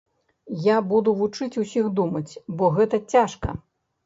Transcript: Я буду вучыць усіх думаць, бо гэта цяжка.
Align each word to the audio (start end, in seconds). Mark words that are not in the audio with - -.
Я 0.67 0.77
буду 0.93 1.13
вучыць 1.19 1.59
усіх 1.65 1.91
думаць, 2.01 2.33
бо 2.63 2.71
гэта 2.79 3.03
цяжка. 3.15 3.49